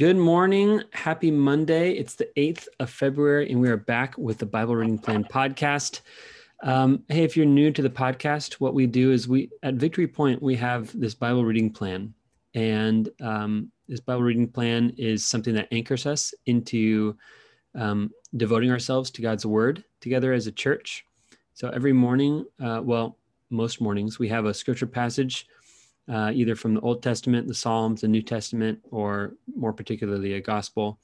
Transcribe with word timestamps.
Good 0.00 0.16
morning. 0.16 0.82
Happy 0.92 1.30
Monday. 1.30 1.92
It's 1.92 2.14
the 2.14 2.30
8th 2.38 2.68
of 2.78 2.88
February, 2.88 3.50
and 3.50 3.60
we 3.60 3.68
are 3.68 3.76
back 3.76 4.16
with 4.16 4.38
the 4.38 4.46
Bible 4.46 4.74
Reading 4.74 4.98
Plan 4.98 5.24
podcast. 5.24 6.00
Um, 6.62 7.04
hey, 7.10 7.22
if 7.22 7.36
you're 7.36 7.44
new 7.44 7.70
to 7.70 7.82
the 7.82 7.90
podcast, 7.90 8.54
what 8.54 8.72
we 8.72 8.86
do 8.86 9.12
is 9.12 9.28
we, 9.28 9.50
at 9.62 9.74
Victory 9.74 10.06
Point, 10.06 10.42
we 10.42 10.56
have 10.56 10.98
this 10.98 11.14
Bible 11.14 11.44
reading 11.44 11.70
plan. 11.70 12.14
And 12.54 13.10
um, 13.20 13.70
this 13.88 14.00
Bible 14.00 14.22
reading 14.22 14.48
plan 14.48 14.94
is 14.96 15.22
something 15.22 15.52
that 15.52 15.68
anchors 15.70 16.06
us 16.06 16.32
into 16.46 17.14
um, 17.74 18.10
devoting 18.38 18.70
ourselves 18.70 19.10
to 19.10 19.20
God's 19.20 19.44
Word 19.44 19.84
together 20.00 20.32
as 20.32 20.46
a 20.46 20.52
church. 20.52 21.04
So 21.52 21.68
every 21.68 21.92
morning, 21.92 22.46
uh, 22.58 22.80
well, 22.82 23.18
most 23.50 23.82
mornings, 23.82 24.18
we 24.18 24.28
have 24.28 24.46
a 24.46 24.54
scripture 24.54 24.86
passage 24.86 25.46
uh, 26.08 26.32
either 26.34 26.54
from 26.54 26.74
the 26.74 26.80
Old 26.80 27.02
Testament, 27.02 27.46
the 27.46 27.54
Psalms, 27.54 28.00
the 28.00 28.08
New 28.08 28.22
Testament, 28.22 28.80
or 28.90 29.34
more 29.54 29.72
particularly 29.72 30.34
a 30.34 30.40
gospel. 30.40 30.98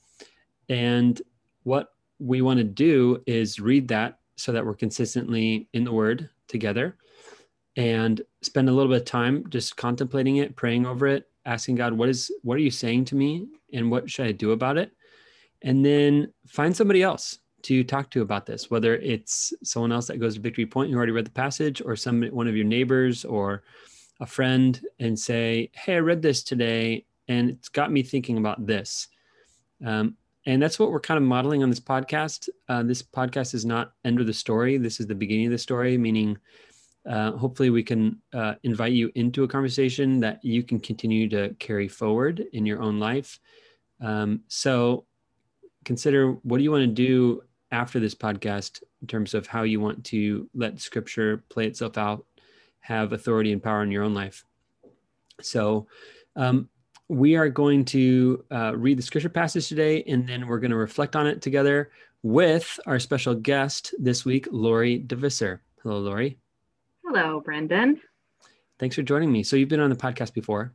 And 0.69 1.20
what 1.62 1.88
we 2.19 2.42
want 2.42 2.58
to 2.58 2.64
do 2.64 3.22
is 3.27 3.61
read 3.61 3.88
that 3.88 4.19
so 4.36 4.53
that 4.53 4.64
we're 4.64 4.75
consistently 4.75 5.69
in 5.72 5.84
the 5.84 5.92
Word 5.92 6.28
together 6.48 6.97
and 7.77 8.22
spend 8.42 8.69
a 8.69 8.72
little 8.72 8.91
bit 8.91 9.03
of 9.03 9.06
time 9.06 9.44
just 9.48 9.77
contemplating 9.77 10.36
it, 10.36 10.56
praying 10.56 10.86
over 10.86 11.06
it, 11.06 11.28
asking 11.44 11.77
God, 11.77 11.92
what 11.92 12.08
is 12.08 12.31
what 12.42 12.56
are 12.56 12.62
you 12.62 12.70
saying 12.70 13.05
to 13.06 13.14
me 13.14 13.47
and 13.72 13.91
what 13.91 14.10
should 14.10 14.27
I 14.27 14.33
do 14.33 14.53
about 14.53 14.78
it? 14.78 14.92
And 15.62 15.84
then 15.84 16.33
find 16.47 16.75
somebody 16.75 17.03
else 17.03 17.38
to 17.62 17.84
talk 17.84 18.10
to 18.10 18.22
about 18.22 18.47
this, 18.47 18.70
whether 18.70 18.97
it's 18.97 19.53
someone 19.62 19.92
else 19.92 20.06
that 20.06 20.20
goes 20.20 20.34
to 20.34 20.41
Victory 20.41 20.66
Point 20.66 20.91
who 20.91 20.97
already 20.97 21.12
read 21.12 21.27
the 21.27 21.31
passage 21.31 21.83
or 21.84 21.97
some 21.97 22.22
one 22.27 22.48
of 22.48 22.56
your 22.56 22.64
neighbors 22.64 23.25
or 23.25 23.62
a 24.20 24.27
friend 24.27 24.81
and 24.98 25.19
say, 25.19 25.70
Hey, 25.75 25.97
I 25.97 25.98
read 25.98 26.22
this 26.22 26.42
today 26.42 27.05
and 27.28 27.50
it's 27.50 27.69
got 27.69 27.92
me 27.92 28.03
thinking 28.03 28.39
about 28.39 28.67
this. 28.67 29.09
Um, 29.84 30.17
and 30.47 30.62
that's 30.62 30.78
what 30.78 30.92
we're 30.92 31.00
kind 31.00 31.19
of 31.19 31.25
modeling 31.25 31.62
on 31.62 31.70
this 31.70 31.81
podcast. 31.81 32.48
Uh, 32.69 32.83
this 32.84 33.03
podcast 33.03 33.53
is 33.53 33.64
not 33.64 33.92
end 34.05 34.20
of 34.20 34.27
the 34.27 34.33
story. 34.33 34.78
This 34.78 35.00
is 35.00 35.06
the 35.06 35.14
beginning 35.14 35.47
of 35.47 35.53
the 35.53 35.59
story, 35.59 35.98
meaning 35.98 36.39
uh, 37.09 37.33
hopefully 37.33 37.70
we 37.70 37.83
can 37.83 38.20
uh, 38.33 38.55
invite 38.62 38.92
you 38.92 39.11
into 39.17 39.42
a 39.42 39.48
conversation 39.48 40.20
that 40.20 40.44
you 40.44 40.62
can 40.62 40.78
continue 40.78 41.28
to 41.28 41.55
carry 41.59 41.89
forward 41.89 42.44
in 42.53 42.64
your 42.64 42.81
own 42.81 43.00
life. 43.00 43.41
Um, 44.00 44.42
so 44.47 45.05
consider 45.84 46.33
what 46.42 46.59
do 46.59 46.64
you 46.64 46.70
want 46.70 46.83
to 46.83 46.87
do 46.87 47.42
after 47.72 47.98
this 47.98 48.14
podcast 48.14 48.83
in 49.00 49.09
terms 49.09 49.34
of 49.34 49.47
how 49.47 49.62
you 49.62 49.81
want 49.81 50.05
to 50.05 50.48
let 50.55 50.81
scripture 50.81 51.42
play 51.48 51.67
itself 51.67 51.98
out 51.98 52.25
have 52.87 53.12
authority 53.12 53.53
and 53.53 53.61
power 53.61 53.83
in 53.83 53.91
your 53.91 54.05
own 54.05 54.15
life. 54.15 54.45
So, 55.41 55.89
um, 56.37 56.69
we 57.09 57.37
are 57.37 57.48
going 57.48 57.84
to 57.87 58.45
uh, 58.51 58.77
read 58.77 58.98
the 58.98 59.03
scripture 59.03 59.28
passage 59.28 59.69
today, 59.69 60.03
and 60.05 60.27
then 60.28 60.47
we're 60.47 60.61
going 60.61 60.70
to 60.70 60.77
reflect 60.77 61.17
on 61.17 61.27
it 61.27 61.43
together 61.43 61.91
with 62.23 62.78
our 62.87 62.98
special 62.98 63.34
guest 63.34 63.94
this 63.99 64.25
week, 64.25 64.49
Lori 64.50 65.00
DeVisser. 65.00 65.60
Hello, 65.83 65.99
Lori. 65.99 66.38
Hello, 67.05 67.41
Brendan. 67.41 68.00
Thanks 68.78 68.97
for 68.97 69.03
joining 69.03 69.33
me. 69.33 69.43
So, 69.43 69.56
you've 69.56 69.69
been 69.69 69.81
on 69.81 69.91
the 69.91 69.97
podcast 69.97 70.33
before? 70.33 70.72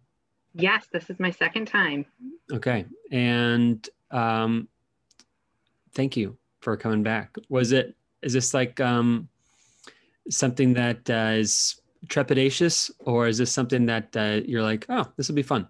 Yes, 0.53 0.87
this 0.91 1.09
is 1.09 1.17
my 1.19 1.31
second 1.31 1.67
time. 1.67 2.05
Okay. 2.51 2.85
And 3.09 3.87
um, 4.11 4.67
thank 5.93 6.17
you 6.17 6.37
for 6.59 6.75
coming 6.75 7.03
back. 7.03 7.37
Was 7.47 7.71
it, 7.71 7.95
is 8.21 8.33
this 8.33 8.53
like 8.53 8.81
um, 8.81 9.29
something 10.29 10.73
that 10.73 11.09
uh, 11.09 11.39
is 11.39 11.80
trepidatious, 12.07 12.91
or 12.99 13.27
is 13.27 13.37
this 13.37 13.51
something 13.51 13.85
that 13.85 14.15
uh, 14.15 14.41
you're 14.45 14.63
like, 14.63 14.85
oh, 14.89 15.11
this 15.17 15.27
will 15.27 15.35
be 15.35 15.43
fun? 15.43 15.67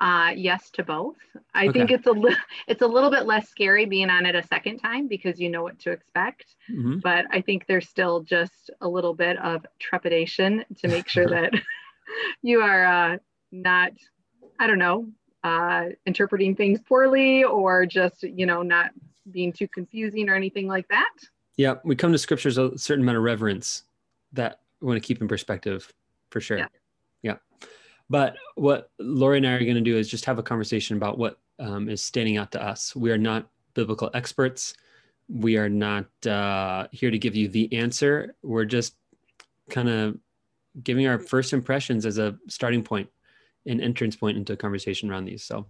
Uh, 0.00 0.32
yes 0.34 0.68
to 0.70 0.82
both. 0.82 1.14
I 1.54 1.68
okay. 1.68 1.78
think 1.78 1.92
it's 1.92 2.08
a 2.08 2.10
li- 2.10 2.36
it's 2.66 2.82
a 2.82 2.86
little 2.86 3.08
bit 3.08 3.24
less 3.24 3.48
scary 3.48 3.84
being 3.84 4.10
on 4.10 4.26
it 4.26 4.34
a 4.34 4.42
second 4.42 4.80
time 4.80 5.06
because 5.06 5.38
you 5.38 5.48
know 5.48 5.62
what 5.62 5.78
to 5.80 5.92
expect. 5.92 6.56
Mm-hmm. 6.68 6.98
But 6.98 7.26
I 7.30 7.40
think 7.40 7.66
there's 7.68 7.88
still 7.88 8.20
just 8.20 8.70
a 8.80 8.88
little 8.88 9.14
bit 9.14 9.38
of 9.38 9.64
trepidation 9.78 10.64
to 10.78 10.88
make 10.88 11.08
sure 11.08 11.26
that 11.28 11.52
you 12.42 12.62
are 12.62 12.84
uh, 12.84 13.18
not, 13.52 13.92
I 14.58 14.66
don't 14.66 14.80
know, 14.80 15.06
uh, 15.44 15.90
interpreting 16.04 16.56
things 16.56 16.80
poorly 16.80 17.44
or 17.44 17.86
just 17.86 18.24
you 18.24 18.44
know 18.44 18.62
not 18.62 18.90
being 19.30 19.52
too 19.52 19.68
confusing 19.68 20.28
or 20.28 20.34
anything 20.34 20.66
like 20.66 20.88
that. 20.88 21.12
Yeah, 21.56 21.76
we 21.84 21.94
come 21.94 22.10
to 22.10 22.18
scriptures 22.18 22.58
a 22.58 22.76
certain 22.76 23.04
amount 23.04 23.18
of 23.18 23.24
reverence 23.24 23.84
that 24.32 24.58
we 24.82 24.88
want 24.88 25.02
to 25.02 25.06
keep 25.06 25.22
in 25.22 25.28
perspective 25.28 25.90
for 26.30 26.40
sure. 26.40 26.58
Yeah. 26.58 26.66
yeah. 27.22 27.36
But 28.10 28.36
what 28.56 28.90
Lori 28.98 29.38
and 29.38 29.46
I 29.46 29.52
are 29.52 29.60
going 29.60 29.76
to 29.76 29.80
do 29.80 29.96
is 29.96 30.10
just 30.10 30.26
have 30.26 30.38
a 30.38 30.42
conversation 30.42 30.96
about 30.96 31.16
what 31.16 31.38
um, 31.58 31.88
is 31.88 32.02
standing 32.02 32.36
out 32.36 32.52
to 32.52 32.62
us. 32.62 32.94
We 32.94 33.10
are 33.12 33.18
not 33.18 33.48
biblical 33.74 34.10
experts. 34.12 34.74
We 35.28 35.56
are 35.56 35.68
not 35.68 36.06
uh, 36.26 36.88
here 36.90 37.10
to 37.10 37.18
give 37.18 37.36
you 37.36 37.48
the 37.48 37.72
answer. 37.72 38.34
We're 38.42 38.66
just 38.66 38.96
kind 39.70 39.88
of 39.88 40.18
giving 40.82 41.06
our 41.06 41.18
first 41.18 41.52
impressions 41.52 42.04
as 42.04 42.18
a 42.18 42.36
starting 42.48 42.82
point 42.82 43.08
an 43.66 43.80
entrance 43.80 44.16
point 44.16 44.36
into 44.36 44.52
a 44.52 44.56
conversation 44.56 45.08
around 45.10 45.24
these. 45.24 45.44
So, 45.44 45.66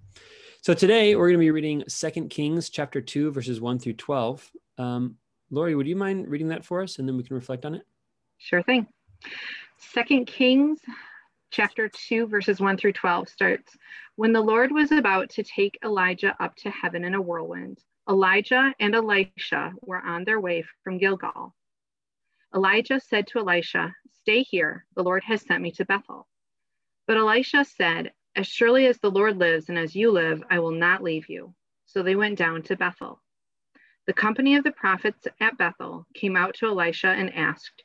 so 0.63 0.73
today 0.73 1.15
we're 1.15 1.29
going 1.29 1.39
to 1.39 1.45
be 1.45 1.51
reading 1.51 1.85
Second 1.87 2.31
Kings 2.31 2.71
chapter 2.71 3.03
two, 3.03 3.31
verses 3.31 3.61
one 3.61 3.79
through 3.79 3.95
twelve. 3.95 4.51
Um, 4.79 5.17
Lori, 5.51 5.75
would 5.75 5.87
you 5.87 5.97
mind 5.97 6.29
reading 6.29 6.49
that 6.49 6.65
for 6.65 6.83
us, 6.83 6.99
and 6.99 7.07
then 7.07 7.19
we 7.19 7.23
can 7.23 7.37
reflect 7.37 7.67
on 7.67 7.75
it? 7.75 7.83
Sure 8.39 8.63
thing. 8.63 8.87
Second 9.79 10.27
Kings 10.27 10.81
chapter 11.53 11.87
2 11.87 12.27
verses 12.29 12.61
1 12.61 12.79
through 12.79 12.95
12 12.95 13.29
starts 13.29 13.77
when 14.17 14.33
the 14.33 14.41
lord 14.41 14.73
was 14.73 14.91
about 14.91 15.29
to 15.29 15.43
take 15.43 15.79
elijah 15.85 16.35
up 16.41 16.57
to 16.57 16.71
heaven 16.71 17.05
in 17.05 17.15
a 17.15 17.21
whirlwind 17.21 17.79
elijah 18.09 18.75
and 18.81 18.95
elisha 18.95 19.71
were 19.83 20.01
on 20.01 20.25
their 20.25 20.41
way 20.41 20.65
from 20.83 20.97
gilgal. 20.97 21.55
Elijah 22.55 22.99
said 22.99 23.27
to 23.27 23.39
elisha 23.39 23.95
stay 24.11 24.43
here. 24.43 24.87
The 24.97 25.05
lord 25.05 25.23
has 25.25 25.43
sent 25.43 25.63
me 25.63 25.71
to 25.73 25.85
bethel 25.85 26.27
but 27.07 27.19
elisha 27.19 27.63
said 27.65 28.13
as 28.35 28.47
surely 28.47 28.87
as 28.87 28.99
the 28.99 29.11
lord 29.11 29.37
lives 29.37 29.69
and 29.69 29.79
as 29.79 29.95
you 29.95 30.11
live 30.11 30.43
i 30.49 30.59
will 30.59 30.71
not 30.71 31.03
leave 31.03 31.29
you 31.29 31.55
so 31.85 32.03
they 32.03 32.17
went 32.17 32.39
down 32.39 32.63
to 32.63 32.77
bethel. 32.77 33.21
The 34.07 34.15
company 34.15 34.57
of 34.57 34.65
the 34.65 34.73
prophets 34.73 35.29
at 35.39 35.59
bethel 35.59 36.07
came 36.15 36.35
out 36.35 36.55
to 36.55 36.67
elisha 36.69 37.09
and 37.09 37.35
asked 37.35 37.85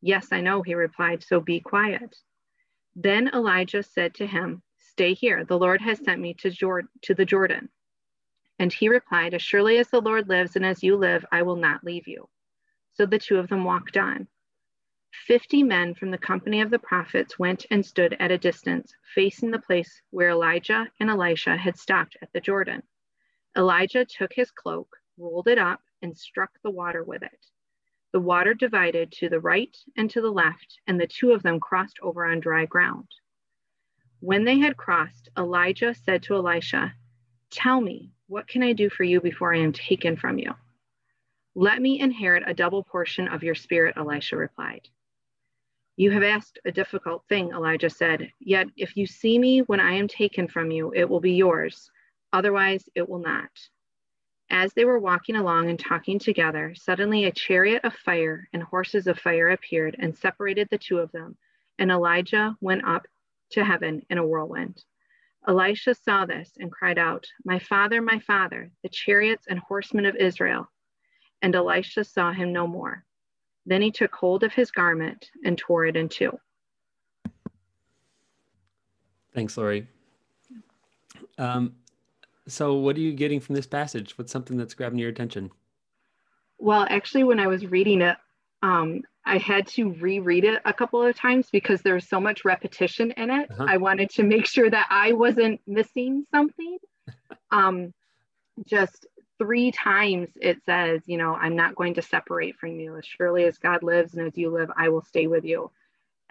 Yes, 0.00 0.28
I 0.32 0.40
know, 0.40 0.62
he 0.62 0.74
replied, 0.74 1.22
so 1.22 1.40
be 1.40 1.60
quiet. 1.60 2.16
Then 2.94 3.28
Elijah 3.28 3.82
said 3.82 4.14
to 4.14 4.26
him, 4.26 4.62
Stay 4.78 5.14
here, 5.14 5.44
the 5.44 5.58
Lord 5.58 5.80
has 5.80 6.02
sent 6.04 6.20
me 6.20 6.34
to, 6.34 6.50
Jord- 6.50 6.88
to 7.02 7.14
the 7.14 7.24
Jordan. 7.24 7.68
And 8.58 8.72
he 8.72 8.88
replied, 8.88 9.34
As 9.34 9.42
surely 9.42 9.78
as 9.78 9.88
the 9.88 10.00
Lord 10.00 10.28
lives 10.28 10.56
and 10.56 10.64
as 10.64 10.82
you 10.82 10.96
live, 10.96 11.24
I 11.30 11.42
will 11.42 11.56
not 11.56 11.84
leave 11.84 12.08
you. 12.08 12.28
So 12.94 13.06
the 13.06 13.18
two 13.18 13.38
of 13.38 13.48
them 13.48 13.64
walked 13.64 13.96
on. 13.96 14.28
Fifty 15.12 15.62
men 15.62 15.94
from 15.94 16.10
the 16.10 16.18
company 16.18 16.60
of 16.60 16.70
the 16.70 16.78
prophets 16.78 17.38
went 17.38 17.66
and 17.70 17.84
stood 17.84 18.16
at 18.20 18.30
a 18.30 18.38
distance, 18.38 18.92
facing 19.14 19.50
the 19.50 19.58
place 19.60 20.02
where 20.10 20.30
Elijah 20.30 20.86
and 21.00 21.10
Elisha 21.10 21.56
had 21.56 21.78
stopped 21.78 22.16
at 22.20 22.32
the 22.32 22.40
Jordan. 22.40 22.82
Elijah 23.56 24.04
took 24.04 24.32
his 24.32 24.50
cloak, 24.50 24.96
rolled 25.16 25.48
it 25.48 25.58
up, 25.58 25.80
and 26.02 26.16
struck 26.16 26.50
the 26.62 26.70
water 26.70 27.02
with 27.04 27.22
it. 27.22 27.46
The 28.12 28.20
water 28.20 28.54
divided 28.54 29.12
to 29.12 29.28
the 29.28 29.40
right 29.40 29.76
and 29.96 30.10
to 30.10 30.20
the 30.20 30.30
left, 30.30 30.80
and 30.86 30.98
the 30.98 31.06
two 31.06 31.32
of 31.32 31.42
them 31.42 31.60
crossed 31.60 31.98
over 32.00 32.24
on 32.24 32.40
dry 32.40 32.64
ground. 32.64 33.08
When 34.20 34.44
they 34.44 34.58
had 34.58 34.76
crossed, 34.76 35.28
Elijah 35.36 35.94
said 35.94 36.22
to 36.24 36.34
Elisha, 36.34 36.94
Tell 37.50 37.80
me, 37.80 38.12
what 38.26 38.48
can 38.48 38.62
I 38.62 38.72
do 38.72 38.90
for 38.90 39.04
you 39.04 39.20
before 39.20 39.54
I 39.54 39.58
am 39.58 39.72
taken 39.72 40.16
from 40.16 40.38
you? 40.38 40.54
Let 41.54 41.82
me 41.82 42.00
inherit 42.00 42.44
a 42.46 42.54
double 42.54 42.82
portion 42.82 43.28
of 43.28 43.42
your 43.42 43.54
spirit, 43.54 43.96
Elisha 43.96 44.36
replied. 44.36 44.88
You 45.96 46.10
have 46.12 46.22
asked 46.22 46.58
a 46.64 46.72
difficult 46.72 47.24
thing, 47.28 47.50
Elijah 47.50 47.90
said. 47.90 48.32
Yet 48.38 48.68
if 48.76 48.96
you 48.96 49.06
see 49.06 49.38
me 49.38 49.60
when 49.62 49.80
I 49.80 49.92
am 49.92 50.08
taken 50.08 50.46
from 50.46 50.70
you, 50.70 50.92
it 50.94 51.08
will 51.08 51.20
be 51.20 51.32
yours. 51.32 51.90
Otherwise, 52.32 52.88
it 52.94 53.08
will 53.08 53.18
not. 53.18 53.50
As 54.50 54.72
they 54.72 54.84
were 54.84 54.98
walking 54.98 55.36
along 55.36 55.68
and 55.68 55.78
talking 55.78 56.18
together, 56.18 56.74
suddenly 56.74 57.24
a 57.24 57.32
chariot 57.32 57.84
of 57.84 57.94
fire 57.94 58.48
and 58.52 58.62
horses 58.62 59.06
of 59.06 59.18
fire 59.18 59.50
appeared 59.50 59.96
and 59.98 60.16
separated 60.16 60.68
the 60.70 60.78
two 60.78 60.98
of 60.98 61.12
them, 61.12 61.36
and 61.78 61.90
Elijah 61.90 62.56
went 62.60 62.86
up 62.86 63.06
to 63.50 63.64
heaven 63.64 64.02
in 64.08 64.18
a 64.18 64.26
whirlwind. 64.26 64.82
Elisha 65.46 65.94
saw 65.94 66.24
this 66.24 66.52
and 66.58 66.72
cried 66.72 66.98
out, 66.98 67.26
My 67.44 67.58
father, 67.58 68.00
my 68.00 68.18
father, 68.20 68.70
the 68.82 68.88
chariots 68.88 69.46
and 69.48 69.58
horsemen 69.58 70.06
of 70.06 70.16
Israel. 70.16 70.70
And 71.42 71.54
Elisha 71.54 72.04
saw 72.04 72.32
him 72.32 72.52
no 72.52 72.66
more. 72.66 73.04
Then 73.64 73.82
he 73.82 73.90
took 73.90 74.14
hold 74.14 74.44
of 74.44 74.52
his 74.52 74.70
garment 74.70 75.30
and 75.44 75.56
tore 75.56 75.86
it 75.86 75.96
in 75.96 76.08
two. 76.08 76.38
Thanks, 79.34 79.56
Lori. 79.56 79.86
Um, 81.36 81.76
so, 82.48 82.74
what 82.74 82.96
are 82.96 83.00
you 83.00 83.12
getting 83.12 83.40
from 83.40 83.54
this 83.54 83.66
passage? 83.66 84.16
What's 84.18 84.32
something 84.32 84.56
that's 84.56 84.74
grabbing 84.74 84.98
your 84.98 85.10
attention? 85.10 85.50
Well, 86.58 86.86
actually, 86.88 87.24
when 87.24 87.38
I 87.38 87.46
was 87.46 87.66
reading 87.66 88.02
it, 88.02 88.16
um, 88.62 89.02
I 89.24 89.38
had 89.38 89.66
to 89.68 89.92
reread 89.92 90.44
it 90.44 90.60
a 90.64 90.72
couple 90.72 91.02
of 91.02 91.14
times 91.14 91.48
because 91.50 91.82
there's 91.82 92.08
so 92.08 92.18
much 92.20 92.44
repetition 92.44 93.12
in 93.12 93.30
it. 93.30 93.50
Uh-huh. 93.50 93.66
I 93.68 93.76
wanted 93.76 94.10
to 94.10 94.22
make 94.22 94.46
sure 94.46 94.68
that 94.68 94.86
I 94.90 95.12
wasn't 95.12 95.60
missing 95.66 96.24
something. 96.30 96.78
Um, 97.50 97.94
just 98.66 99.06
three 99.38 99.70
times 99.70 100.28
it 100.36 100.58
says, 100.66 101.00
you 101.06 101.16
know, 101.16 101.32
I'm 101.32 101.56
not 101.56 101.74
going 101.74 101.94
to 101.94 102.02
separate 102.02 102.56
from 102.56 102.78
you. 102.78 102.98
As 102.98 103.06
surely 103.06 103.44
as 103.44 103.56
God 103.56 103.82
lives 103.82 104.14
and 104.14 104.26
as 104.26 104.36
you 104.36 104.50
live, 104.50 104.70
I 104.76 104.90
will 104.90 105.00
stay 105.00 105.26
with 105.26 105.44
you. 105.46 105.70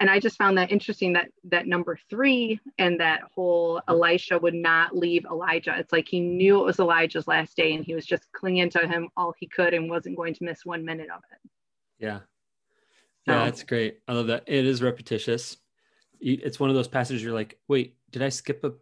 And 0.00 0.08
I 0.08 0.20
just 0.20 0.38
found 0.38 0.56
that 0.58 0.70
interesting 0.70 1.12
that 1.14 1.30
that 1.44 1.66
number 1.66 1.98
three 2.08 2.60
and 2.78 3.00
that 3.00 3.22
whole 3.34 3.80
Elisha 3.88 4.38
would 4.38 4.54
not 4.54 4.96
leave 4.96 5.24
Elijah. 5.24 5.74
It's 5.76 5.92
like 5.92 6.06
he 6.06 6.20
knew 6.20 6.60
it 6.60 6.64
was 6.64 6.78
Elijah's 6.78 7.26
last 7.26 7.56
day 7.56 7.74
and 7.74 7.84
he 7.84 7.94
was 7.94 8.06
just 8.06 8.30
clinging 8.32 8.70
to 8.70 8.86
him 8.86 9.08
all 9.16 9.34
he 9.38 9.46
could 9.46 9.74
and 9.74 9.90
wasn't 9.90 10.16
going 10.16 10.34
to 10.34 10.44
miss 10.44 10.64
one 10.64 10.84
minute 10.84 11.08
of 11.10 11.22
it. 11.32 11.50
Yeah. 11.98 12.20
Yeah, 13.26 13.44
that's 13.44 13.62
great. 13.62 13.98
I 14.08 14.14
love 14.14 14.28
that. 14.28 14.44
It 14.46 14.64
is 14.64 14.82
repetitious. 14.82 15.58
It's 16.20 16.58
one 16.58 16.70
of 16.70 16.76
those 16.76 16.88
passages 16.88 17.22
you're 17.22 17.34
like, 17.34 17.58
wait, 17.68 17.96
did 18.10 18.22
I 18.22 18.30
skip 18.30 18.64
a 18.64 18.72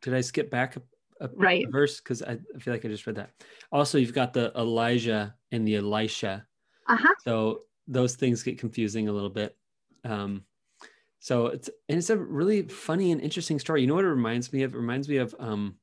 did 0.00 0.14
I 0.14 0.20
skip 0.20 0.50
back 0.50 0.76
a, 0.76 0.82
a 1.20 1.30
right. 1.34 1.64
verse 1.70 2.00
because 2.00 2.22
I, 2.22 2.38
I, 2.54 2.58
feel 2.58 2.74
like 2.74 2.84
I 2.84 2.88
just 2.88 3.06
read 3.06 3.16
that. 3.16 3.30
Also, 3.72 3.96
you've 3.96 4.12
got 4.12 4.32
the 4.32 4.52
Elijah 4.56 5.34
and 5.52 5.66
the 5.66 5.76
Elisha. 5.76 6.44
Uh-huh. 6.88 7.14
So 7.22 7.62
those 7.86 8.16
things 8.16 8.42
get 8.42 8.58
confusing 8.58 9.08
a 9.08 9.12
little 9.12 9.30
bit. 9.30 9.56
Um, 10.04 10.44
so 11.24 11.46
it's 11.46 11.70
and 11.88 11.96
it's 11.96 12.10
a 12.10 12.18
really 12.18 12.68
funny 12.68 13.10
and 13.10 13.18
interesting 13.18 13.58
story. 13.58 13.80
You 13.80 13.86
know 13.86 13.94
what 13.94 14.04
it 14.04 14.08
reminds 14.08 14.52
me 14.52 14.62
of? 14.62 14.74
It 14.74 14.76
reminds 14.76 15.08
me 15.08 15.16
of 15.16 15.34
um, 15.38 15.76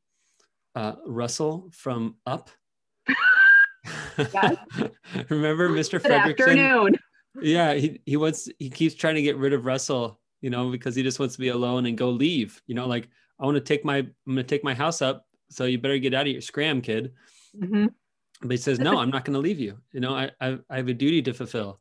uh, 0.76 0.94
Russell 1.04 1.72
from 1.74 2.18
Up. 2.28 2.52
Remember 5.30 5.68
Mr. 5.68 5.94
Good 5.94 6.04
Fredricksen? 6.04 6.30
Afternoon. 6.30 6.96
Yeah, 7.42 7.74
he, 7.74 8.00
he 8.06 8.18
wants 8.18 8.50
he 8.60 8.70
keeps 8.70 8.94
trying 8.94 9.16
to 9.16 9.24
get 9.24 9.36
rid 9.36 9.54
of 9.54 9.66
Russell, 9.66 10.20
you 10.42 10.52
know, 10.52 10.70
because 10.70 10.94
he 10.94 11.02
just 11.02 11.18
wants 11.18 11.34
to 11.34 11.42
be 11.42 11.48
alone 11.48 11.88
and 11.88 11.98
go 11.98 12.12
leave. 12.12 12.62
You 12.68 12.76
know, 12.76 12.86
like 12.86 13.10
I 13.40 13.46
want 13.46 13.56
to 13.56 13.62
take 13.62 13.84
my 13.84 13.98
I'm 13.98 14.14
gonna 14.28 14.44
take 14.44 14.64
my 14.64 14.76
house 14.76 15.02
up, 15.02 15.26
so 15.50 15.66
you 15.66 15.80
better 15.80 15.98
get 15.98 16.14
out 16.14 16.28
of 16.28 16.34
your 16.34 16.42
scram, 16.42 16.82
kid. 16.82 17.14
Mm-hmm. 17.60 17.88
But 18.44 18.52
he 18.52 18.58
says, 18.58 18.78
No, 18.78 19.00
I'm 19.00 19.10
not 19.10 19.26
gonna 19.26 19.40
leave 19.40 19.60
you. 19.60 19.80
You 19.92 20.02
know, 20.02 20.14
I, 20.14 20.30
I 20.40 20.60
I 20.70 20.78
have 20.78 20.88
a 20.88 20.94
duty 20.94 21.24
to 21.24 21.34
fulfill. 21.34 21.80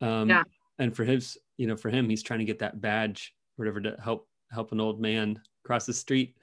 Um 0.00 0.30
yeah. 0.30 0.44
and 0.78 0.96
for 0.96 1.04
his, 1.04 1.36
you 1.58 1.66
know, 1.66 1.76
for 1.76 1.90
him, 1.90 2.08
he's 2.08 2.22
trying 2.22 2.38
to 2.38 2.46
get 2.46 2.60
that 2.60 2.80
badge, 2.80 3.34
whatever, 3.56 3.80
to 3.82 3.96
help 4.02 4.26
help 4.50 4.72
an 4.72 4.80
old 4.80 5.00
man 5.00 5.40
cross 5.64 5.84
the 5.84 5.92
street. 5.92 6.36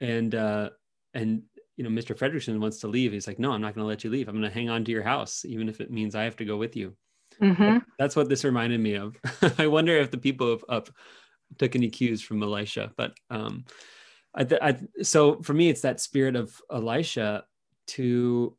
And 0.00 0.34
uh 0.34 0.70
and 1.12 1.42
you 1.76 1.84
know, 1.84 1.90
Mr. 1.90 2.16
Fredricksen 2.16 2.58
wants 2.60 2.78
to 2.78 2.88
leave. 2.88 3.12
He's 3.12 3.26
like, 3.26 3.38
No, 3.38 3.52
I'm 3.52 3.60
not 3.60 3.74
gonna 3.74 3.86
let 3.86 4.04
you 4.04 4.10
leave. 4.10 4.28
I'm 4.28 4.36
gonna 4.36 4.48
hang 4.48 4.70
on 4.70 4.84
to 4.84 4.92
your 4.92 5.02
house, 5.02 5.44
even 5.44 5.68
if 5.68 5.80
it 5.80 5.90
means 5.90 6.14
I 6.14 6.24
have 6.24 6.36
to 6.36 6.44
go 6.44 6.56
with 6.56 6.76
you. 6.76 6.96
Mm-hmm. 7.42 7.78
That's 7.98 8.16
what 8.16 8.28
this 8.28 8.44
reminded 8.44 8.80
me 8.80 8.94
of. 8.94 9.16
I 9.58 9.66
wonder 9.66 9.96
if 9.96 10.10
the 10.10 10.18
people 10.18 10.52
of 10.52 10.64
Up 10.68 10.88
took 11.58 11.76
any 11.76 11.90
cues 11.90 12.22
from 12.22 12.42
Elisha. 12.42 12.92
But 12.96 13.14
um, 13.30 13.64
I, 14.34 14.46
I, 14.62 14.76
so 15.02 15.42
for 15.42 15.52
me, 15.52 15.68
it's 15.68 15.82
that 15.82 16.00
spirit 16.00 16.36
of 16.36 16.60
Elisha 16.70 17.44
to 17.88 18.56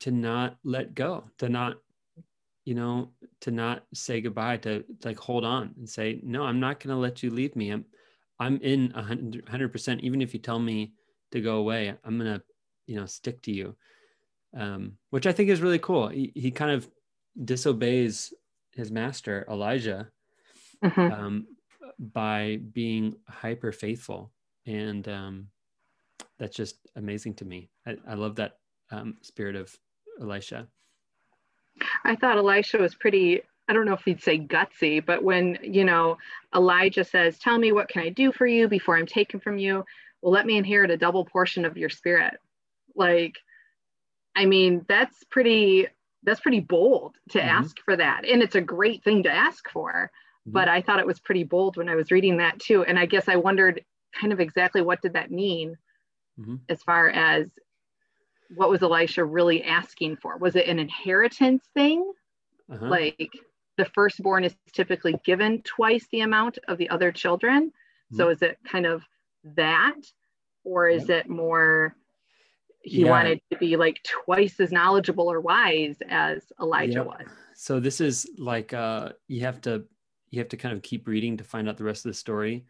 to 0.00 0.10
not 0.10 0.56
let 0.64 0.94
go, 0.94 1.24
to 1.38 1.48
not, 1.48 1.78
you 2.68 2.74
know, 2.74 3.08
to 3.40 3.50
not 3.50 3.84
say 3.94 4.20
goodbye, 4.20 4.58
to, 4.58 4.82
to 4.82 5.08
like 5.08 5.18
hold 5.18 5.42
on 5.42 5.74
and 5.78 5.88
say, 5.88 6.20
no, 6.22 6.42
I'm 6.42 6.60
not 6.60 6.80
going 6.80 6.94
to 6.94 7.00
let 7.00 7.22
you 7.22 7.30
leave 7.30 7.56
me. 7.56 7.70
I'm 7.70 7.86
I'm 8.38 8.60
in 8.60 8.92
a 8.94 9.02
hundred 9.02 9.72
percent. 9.72 10.02
Even 10.02 10.20
if 10.20 10.34
you 10.34 10.38
tell 10.40 10.58
me 10.58 10.92
to 11.32 11.40
go 11.40 11.56
away, 11.56 11.94
I'm 12.04 12.18
gonna, 12.18 12.42
you 12.86 12.96
know, 12.96 13.06
stick 13.06 13.40
to 13.44 13.52
you. 13.52 13.74
Um, 14.54 14.98
which 15.08 15.26
I 15.26 15.32
think 15.32 15.48
is 15.48 15.62
really 15.62 15.78
cool. 15.78 16.08
He, 16.08 16.30
he 16.34 16.50
kind 16.50 16.70
of 16.70 16.86
disobeys 17.42 18.34
his 18.72 18.90
master 18.90 19.46
Elijah, 19.50 20.10
mm-hmm. 20.84 21.12
um, 21.12 21.46
by 21.98 22.60
being 22.72 23.14
hyper 23.28 23.72
faithful 23.72 24.30
and 24.66 25.08
um, 25.08 25.46
that's 26.38 26.54
just 26.54 26.76
amazing 26.96 27.34
to 27.34 27.44
me 27.44 27.68
i, 27.86 27.96
I 28.08 28.14
love 28.14 28.36
that 28.36 28.52
um, 28.92 29.16
spirit 29.22 29.56
of 29.56 29.74
elisha 30.20 30.68
i 32.04 32.14
thought 32.14 32.36
elisha 32.36 32.78
was 32.78 32.94
pretty 32.94 33.40
i 33.68 33.72
don't 33.72 33.86
know 33.86 33.94
if 33.94 34.04
he'd 34.04 34.22
say 34.22 34.38
gutsy 34.38 35.04
but 35.04 35.22
when 35.22 35.58
you 35.62 35.84
know 35.84 36.16
elijah 36.54 37.04
says 37.04 37.38
tell 37.38 37.58
me 37.58 37.72
what 37.72 37.88
can 37.88 38.02
i 38.02 38.08
do 38.08 38.32
for 38.32 38.46
you 38.46 38.68
before 38.68 38.96
i'm 38.96 39.06
taken 39.06 39.40
from 39.40 39.58
you 39.58 39.84
well 40.22 40.32
let 40.32 40.46
me 40.46 40.56
inherit 40.56 40.90
a 40.90 40.96
double 40.96 41.24
portion 41.24 41.64
of 41.64 41.76
your 41.76 41.90
spirit 41.90 42.38
like 42.94 43.36
i 44.36 44.44
mean 44.44 44.84
that's 44.88 45.24
pretty 45.30 45.86
that's 46.24 46.40
pretty 46.40 46.60
bold 46.60 47.14
to 47.30 47.38
mm-hmm. 47.38 47.48
ask 47.48 47.76
for 47.84 47.96
that 47.96 48.24
and 48.24 48.42
it's 48.42 48.56
a 48.56 48.60
great 48.60 49.02
thing 49.04 49.22
to 49.22 49.30
ask 49.30 49.68
for 49.70 50.10
Mm-hmm. 50.48 50.54
but 50.54 50.68
I 50.68 50.80
thought 50.80 51.00
it 51.00 51.06
was 51.06 51.20
pretty 51.20 51.44
bold 51.44 51.76
when 51.76 51.88
I 51.88 51.94
was 51.94 52.10
reading 52.10 52.38
that 52.38 52.58
too. 52.58 52.82
And 52.84 52.98
I 52.98 53.06
guess 53.06 53.28
I 53.28 53.36
wondered 53.36 53.84
kind 54.18 54.32
of 54.32 54.40
exactly 54.40 54.80
what 54.80 55.02
did 55.02 55.12
that 55.12 55.30
mean 55.30 55.76
mm-hmm. 56.40 56.56
as 56.68 56.82
far 56.82 57.10
as 57.10 57.48
what 58.54 58.70
was 58.70 58.82
Elisha 58.82 59.24
really 59.24 59.62
asking 59.64 60.16
for? 60.16 60.36
Was 60.38 60.56
it 60.56 60.66
an 60.66 60.78
inheritance 60.78 61.64
thing? 61.74 62.10
Uh-huh. 62.72 62.86
Like 62.86 63.30
the 63.76 63.84
firstborn 63.86 64.44
is 64.44 64.54
typically 64.72 65.18
given 65.24 65.62
twice 65.62 66.06
the 66.12 66.20
amount 66.20 66.58
of 66.68 66.78
the 66.78 66.88
other 66.90 67.12
children. 67.12 67.68
Mm-hmm. 67.68 68.16
So 68.16 68.28
is 68.30 68.42
it 68.42 68.58
kind 68.66 68.86
of 68.86 69.02
that? 69.56 69.96
Or 70.64 70.88
is 70.88 71.08
it 71.08 71.28
more 71.28 71.94
he 72.82 73.02
yeah. 73.02 73.10
wanted 73.10 73.40
to 73.50 73.58
be 73.58 73.76
like 73.76 74.00
twice 74.04 74.60
as 74.60 74.72
knowledgeable 74.72 75.30
or 75.30 75.40
wise 75.40 75.96
as 76.08 76.42
Elijah 76.60 77.02
was? 77.02 77.26
So 77.54 77.80
this 77.80 78.00
is 78.00 78.28
like 78.38 78.72
uh 78.72 79.10
you 79.28 79.40
have 79.42 79.60
to 79.62 79.84
you 80.30 80.40
have 80.40 80.48
to 80.48 80.56
kind 80.56 80.74
of 80.74 80.82
keep 80.82 81.08
reading 81.08 81.36
to 81.38 81.44
find 81.44 81.68
out 81.68 81.76
the 81.76 81.84
rest 81.84 82.04
of 82.04 82.10
the 82.10 82.14
story. 82.14 82.66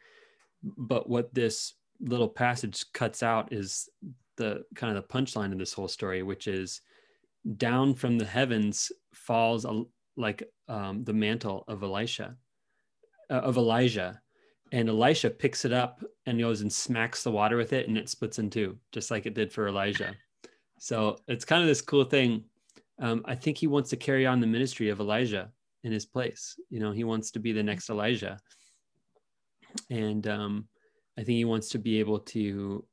But 0.62 1.08
what 1.08 1.34
this 1.34 1.74
little 2.00 2.28
passage 2.28 2.84
cuts 2.92 3.22
out 3.22 3.52
is 3.52 3.88
the 4.38 4.64
kind 4.74 4.96
of 4.96 5.02
the 5.02 5.08
punchline 5.14 5.52
of 5.52 5.58
this 5.58 5.74
whole 5.74 5.88
story, 5.88 6.22
which 6.22 6.48
is 6.48 6.80
down 7.56 7.94
from 7.94 8.16
the 8.16 8.24
heavens 8.24 8.90
falls 9.12 9.66
a, 9.66 9.82
like 10.16 10.42
um, 10.68 11.04
the 11.04 11.12
mantle 11.12 11.64
of 11.68 11.82
Elisha, 11.82 12.36
uh, 13.30 13.34
of 13.34 13.58
Elijah, 13.58 14.20
and 14.72 14.88
Elisha 14.88 15.30
picks 15.30 15.64
it 15.64 15.72
up 15.72 16.02
and 16.26 16.40
goes 16.40 16.62
and 16.62 16.72
smacks 16.72 17.22
the 17.22 17.30
water 17.30 17.56
with 17.56 17.72
it, 17.72 17.88
and 17.88 17.98
it 17.98 18.08
splits 18.08 18.38
in 18.38 18.48
two, 18.48 18.78
just 18.92 19.10
like 19.10 19.26
it 19.26 19.34
did 19.34 19.52
for 19.52 19.68
Elijah. 19.68 20.14
So 20.78 21.18
it's 21.28 21.44
kind 21.44 21.62
of 21.62 21.68
this 21.68 21.82
cool 21.82 22.04
thing. 22.04 22.44
Um, 23.00 23.22
I 23.24 23.34
think 23.34 23.58
he 23.58 23.66
wants 23.66 23.90
to 23.90 23.96
carry 23.96 24.26
on 24.26 24.40
the 24.40 24.46
ministry 24.46 24.88
of 24.88 25.00
Elijah 25.00 25.50
in 25.84 25.92
his 25.92 26.06
place. 26.06 26.58
You 26.70 26.80
know, 26.80 26.92
he 26.92 27.04
wants 27.04 27.30
to 27.32 27.38
be 27.38 27.52
the 27.52 27.62
next 27.62 27.90
Elijah. 27.90 28.38
And 29.90 30.26
um, 30.26 30.68
I 31.16 31.22
think 31.22 31.36
he 31.36 31.44
wants 31.44 31.68
to 31.70 31.78
be 31.78 32.00
able 32.00 32.20
to, 32.20 32.84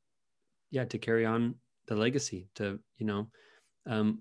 yeah, 0.75 0.85
to 0.85 0.97
carry 0.97 1.25
on 1.25 1.55
the 1.87 1.95
legacy 1.95 2.49
to, 2.55 2.79
you 2.97 3.05
know, 3.05 3.27
um, 3.87 4.19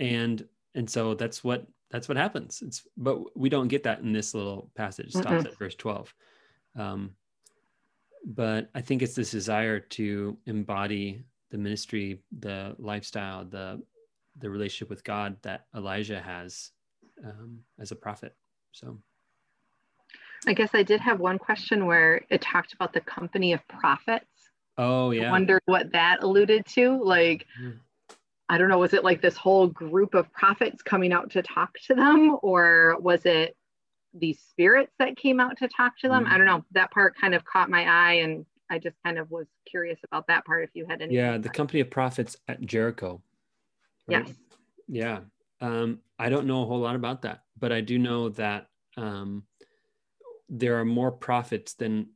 and, 0.00 0.46
and 0.74 0.90
so 0.90 1.14
that's 1.14 1.44
what, 1.44 1.66
that's 1.90 2.08
what 2.08 2.16
happens. 2.16 2.62
It's, 2.66 2.82
but 2.96 3.36
we 3.36 3.48
don't 3.48 3.68
get 3.68 3.84
that 3.84 4.00
in 4.00 4.12
this 4.12 4.34
little 4.34 4.70
passage, 4.74 5.12
stops 5.12 5.44
mm 5.44 5.46
at 5.46 5.58
verse 5.58 5.76
12. 5.76 6.12
Um, 6.76 7.12
but 8.26 8.70
I 8.74 8.80
think 8.80 9.02
it's 9.02 9.14
this 9.14 9.30
desire 9.30 9.78
to 9.78 10.36
embody 10.46 11.22
the 11.50 11.58
ministry, 11.58 12.20
the 12.40 12.74
lifestyle, 12.78 13.44
the, 13.44 13.80
the 14.38 14.50
relationship 14.50 14.90
with 14.90 15.04
God 15.04 15.36
that 15.42 15.66
Elijah 15.76 16.20
has 16.20 16.70
um, 17.24 17.60
as 17.78 17.92
a 17.92 17.96
prophet. 17.96 18.34
So, 18.72 18.98
I 20.46 20.54
guess 20.54 20.70
I 20.74 20.82
did 20.82 21.00
have 21.00 21.20
one 21.20 21.38
question 21.38 21.86
where 21.86 22.24
it 22.28 22.40
talked 22.40 22.72
about 22.72 22.92
the 22.92 23.00
company 23.00 23.52
of 23.52 23.66
prophets. 23.68 24.26
Oh 24.76 25.10
yeah. 25.10 25.28
I 25.28 25.30
wondered 25.30 25.62
what 25.66 25.92
that 25.92 26.22
alluded 26.22 26.66
to. 26.66 27.02
Like, 27.02 27.46
I 28.48 28.58
don't 28.58 28.68
know, 28.68 28.78
was 28.78 28.92
it 28.92 29.04
like 29.04 29.22
this 29.22 29.36
whole 29.36 29.68
group 29.68 30.14
of 30.14 30.32
prophets 30.32 30.82
coming 30.82 31.12
out 31.12 31.30
to 31.30 31.42
talk 31.42 31.74
to 31.86 31.94
them, 31.94 32.36
or 32.42 32.96
was 33.00 33.24
it 33.24 33.56
these 34.12 34.38
spirits 34.38 34.92
that 34.98 35.16
came 35.16 35.40
out 35.40 35.56
to 35.58 35.68
talk 35.68 35.98
to 35.98 36.08
them? 36.08 36.24
Mm-hmm. 36.24 36.32
I 36.32 36.38
don't 36.38 36.46
know. 36.46 36.64
That 36.72 36.90
part 36.90 37.16
kind 37.16 37.34
of 37.34 37.44
caught 37.44 37.70
my 37.70 37.84
eye, 37.84 38.14
and 38.14 38.44
I 38.70 38.78
just 38.78 38.96
kind 39.04 39.18
of 39.18 39.30
was 39.30 39.46
curious 39.66 39.98
about 40.04 40.26
that 40.28 40.44
part. 40.44 40.64
If 40.64 40.70
you 40.74 40.86
had 40.88 41.02
any, 41.02 41.14
yeah, 41.14 41.38
the 41.38 41.48
company 41.48 41.80
of 41.80 41.90
prophets 41.90 42.36
at 42.48 42.60
Jericho. 42.60 43.22
Right? 44.06 44.26
Yes. 44.26 44.36
Yeah. 44.88 45.20
Um, 45.60 46.00
I 46.18 46.28
don't 46.28 46.46
know 46.46 46.62
a 46.62 46.66
whole 46.66 46.80
lot 46.80 46.96
about 46.96 47.22
that, 47.22 47.44
but 47.58 47.72
I 47.72 47.80
do 47.80 47.98
know 47.98 48.28
that 48.30 48.68
um, 48.96 49.44
there 50.48 50.78
are 50.78 50.84
more 50.84 51.10
prophets 51.10 51.74
than 51.74 52.08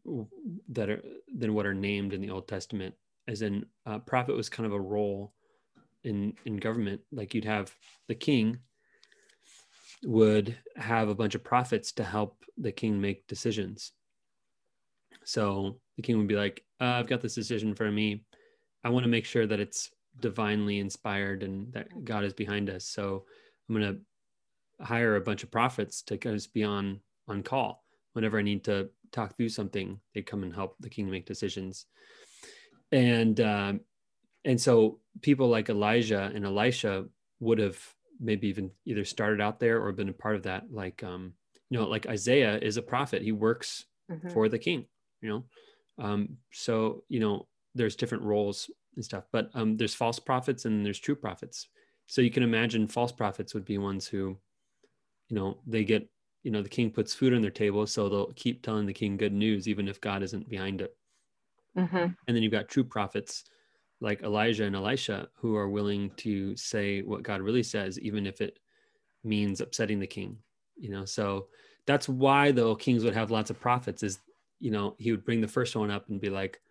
that 0.70 0.90
are 0.90 1.02
than 1.34 1.54
what 1.54 1.66
are 1.66 1.74
named 1.74 2.12
in 2.12 2.20
the 2.20 2.30
Old 2.30 2.48
Testament. 2.48 2.94
As 3.26 3.42
in, 3.42 3.66
uh, 3.86 3.98
prophet 3.98 4.36
was 4.36 4.48
kind 4.48 4.66
of 4.66 4.72
a 4.72 4.80
role 4.80 5.32
in 6.04 6.34
in 6.44 6.56
government. 6.56 7.00
Like 7.12 7.34
you'd 7.34 7.44
have 7.44 7.74
the 8.06 8.14
king 8.14 8.58
would 10.04 10.56
have 10.76 11.08
a 11.08 11.14
bunch 11.14 11.34
of 11.34 11.42
prophets 11.42 11.92
to 11.92 12.04
help 12.04 12.44
the 12.56 12.72
king 12.72 13.00
make 13.00 13.26
decisions. 13.26 13.92
So 15.24 15.80
the 15.96 16.02
king 16.02 16.18
would 16.18 16.28
be 16.28 16.36
like 16.36 16.64
uh, 16.80 16.84
i've 16.84 17.08
got 17.08 17.20
this 17.20 17.34
decision 17.34 17.74
for 17.74 17.90
me. 17.90 18.24
I 18.84 18.90
want 18.90 19.04
to 19.04 19.10
make 19.10 19.24
sure 19.24 19.46
that 19.46 19.60
it's 19.60 19.90
divinely 20.20 20.78
inspired 20.78 21.42
and 21.42 21.72
that 21.72 22.04
god 22.04 22.24
is 22.24 22.34
behind 22.34 22.68
us. 22.70 22.84
So 22.84 23.24
i'm 23.68 23.74
going 23.74 23.94
to 23.94 24.84
hire 24.84 25.16
a 25.16 25.20
bunch 25.20 25.42
of 25.42 25.50
prophets 25.50 26.02
to 26.02 26.16
just 26.16 26.52
be 26.52 26.62
on 26.62 27.00
on 27.26 27.42
call 27.42 27.84
whenever 28.18 28.38
i 28.38 28.42
need 28.42 28.64
to 28.64 28.88
talk 29.12 29.36
through 29.36 29.48
something 29.48 29.98
they 30.14 30.22
come 30.22 30.42
and 30.42 30.54
help 30.54 30.76
the 30.80 30.90
king 30.90 31.08
make 31.08 31.24
decisions 31.24 31.86
and 32.92 33.40
uh, 33.40 33.72
and 34.44 34.60
so 34.60 34.98
people 35.20 35.48
like 35.48 35.68
Elijah 35.68 36.30
and 36.34 36.44
Elisha 36.44 37.04
would 37.40 37.58
have 37.58 37.78
maybe 38.20 38.48
even 38.48 38.70
either 38.84 39.04
started 39.04 39.40
out 39.40 39.60
there 39.60 39.82
or 39.82 39.92
been 39.92 40.08
a 40.08 40.12
part 40.12 40.36
of 40.36 40.44
that. 40.44 40.64
Like, 40.72 41.02
um, 41.02 41.34
you 41.70 41.78
know, 41.78 41.86
like 41.86 42.06
Isaiah 42.06 42.58
is 42.58 42.76
a 42.76 42.82
prophet. 42.82 43.22
He 43.22 43.32
works 43.32 43.84
mm-hmm. 44.10 44.30
for 44.30 44.48
the 44.48 44.58
king, 44.58 44.86
you 45.20 45.28
know? 45.28 45.44
Um, 46.02 46.38
so, 46.52 47.04
you 47.08 47.20
know, 47.20 47.46
there's 47.74 47.96
different 47.96 48.24
roles 48.24 48.70
and 48.96 49.04
stuff, 49.04 49.24
but 49.32 49.50
um, 49.54 49.76
there's 49.76 49.94
false 49.94 50.18
prophets 50.18 50.64
and 50.64 50.84
there's 50.84 50.98
true 50.98 51.16
prophets. 51.16 51.68
So 52.06 52.22
you 52.22 52.30
can 52.30 52.42
imagine 52.42 52.86
false 52.88 53.12
prophets 53.12 53.54
would 53.54 53.64
be 53.64 53.78
ones 53.78 54.06
who, 54.06 54.38
you 55.28 55.36
know, 55.36 55.58
they 55.66 55.84
get, 55.84 56.08
you 56.48 56.52
know, 56.52 56.62
the 56.62 56.68
king 56.70 56.90
puts 56.90 57.12
food 57.12 57.34
on 57.34 57.42
their 57.42 57.50
table. 57.50 57.86
So 57.86 58.08
they'll 58.08 58.32
keep 58.32 58.62
telling 58.62 58.86
the 58.86 58.94
king 58.94 59.18
good 59.18 59.34
news, 59.34 59.68
even 59.68 59.86
if 59.86 60.00
God 60.00 60.22
isn't 60.22 60.48
behind 60.48 60.80
it. 60.80 60.96
Mm-hmm. 61.76 61.96
And 61.96 62.16
then 62.26 62.42
you've 62.42 62.52
got 62.52 62.68
true 62.68 62.84
prophets 62.84 63.44
like 64.00 64.22
Elijah 64.22 64.64
and 64.64 64.74
Elisha 64.74 65.28
who 65.34 65.56
are 65.56 65.68
willing 65.68 66.10
to 66.16 66.56
say 66.56 67.02
what 67.02 67.22
God 67.22 67.42
really 67.42 67.62
says, 67.62 68.00
even 68.00 68.26
if 68.26 68.40
it 68.40 68.58
means 69.22 69.60
upsetting 69.60 70.00
the 70.00 70.06
king. 70.06 70.38
You 70.78 70.88
know, 70.88 71.04
so 71.04 71.48
that's 71.86 72.08
why 72.08 72.50
though 72.50 72.74
kings 72.74 73.04
would 73.04 73.12
have 73.12 73.30
lots 73.30 73.50
of 73.50 73.60
prophets 73.60 74.02
is, 74.02 74.18
you 74.58 74.70
know, 74.70 74.94
he 74.96 75.10
would 75.10 75.26
bring 75.26 75.42
the 75.42 75.48
first 75.48 75.76
one 75.76 75.90
up 75.90 76.08
and 76.08 76.18
be 76.18 76.30
like, 76.30 76.62